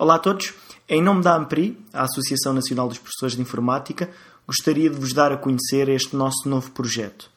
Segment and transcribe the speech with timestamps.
[0.00, 0.54] Olá a todos.
[0.88, 4.08] Em nome da AMPRI, a Associação Nacional dos Professores de Informática,
[4.46, 7.30] gostaria de vos dar a conhecer este nosso novo projeto.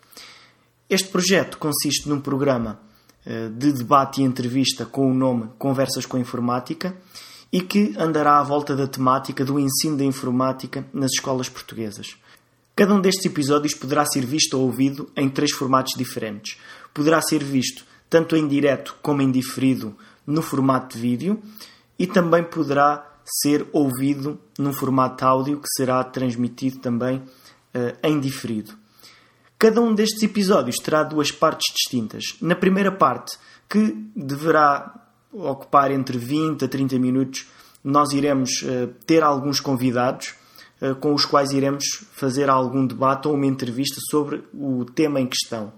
[0.90, 2.80] Este projeto consiste num programa
[3.26, 6.96] eh, de debate e entrevista com o nome Conversas com a Informática
[7.52, 12.16] e que andará à volta da temática do ensino da informática nas escolas portuguesas.
[12.74, 16.58] Cada um destes episódios poderá ser visto ou ouvido em três formatos diferentes.
[16.94, 21.44] Poderá ser visto tanto em direto como em diferido no formato de vídeo
[21.98, 23.10] e também poderá
[23.42, 28.74] ser ouvido num formato áudio que será transmitido também uh, em diferido.
[29.58, 32.36] Cada um destes episódios terá duas partes distintas.
[32.42, 33.38] Na primeira parte,
[33.70, 34.94] que deverá
[35.32, 37.48] ocupar entre 20 a 30 minutos,
[37.84, 40.36] nós iremos uh, ter alguns convidados
[40.82, 45.28] uh, com os quais iremos fazer algum debate ou uma entrevista sobre o tema em
[45.28, 45.72] questão.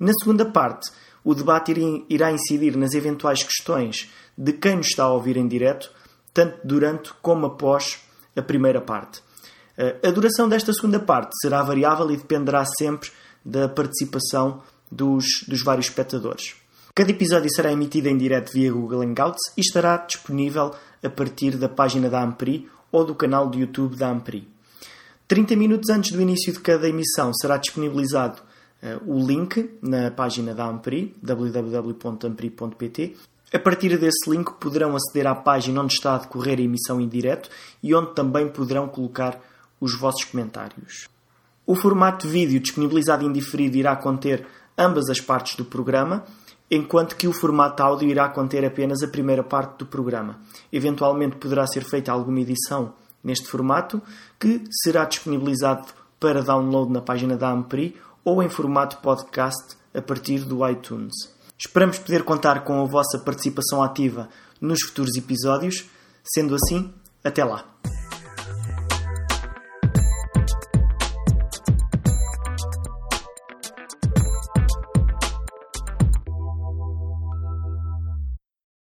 [0.00, 0.90] Na segunda parte,
[1.24, 1.74] o debate
[2.08, 5.90] irá incidir nas eventuais questões de quem nos está a ouvir em direto,
[6.32, 7.98] tanto durante como após
[8.36, 9.20] a primeira parte.
[9.76, 13.10] Eh, a duração desta segunda parte será variável e dependerá sempre
[13.44, 16.56] da participação dos, dos vários espectadores.
[16.94, 21.68] Cada episódio será emitido em direto via Google Hangouts e estará disponível a partir da
[21.68, 24.48] página da Ampri ou do canal do YouTube da Ampri.
[25.28, 28.42] 30 minutos antes do início de cada emissão será disponibilizado
[29.06, 33.16] o link na página da Ampri, www.ampri.pt,
[33.52, 37.08] a partir desse link poderão aceder à página onde está a decorrer a emissão em
[37.08, 37.48] direto
[37.82, 39.40] e onde também poderão colocar
[39.80, 41.08] os vossos comentários.
[41.66, 46.24] O formato de vídeo disponibilizado em diferido irá conter ambas as partes do programa,
[46.70, 50.38] enquanto que o formato áudio irá conter apenas a primeira parte do programa.
[50.72, 52.92] Eventualmente poderá ser feita alguma edição
[53.24, 54.00] neste formato,
[54.38, 55.86] que será disponibilizado
[56.18, 61.14] para download na página da Ampri ou em formato podcast a partir do iTunes.
[61.58, 64.28] Esperamos poder contar com a vossa participação ativa
[64.60, 65.86] nos futuros episódios.
[66.22, 66.92] Sendo assim,
[67.24, 67.77] até lá!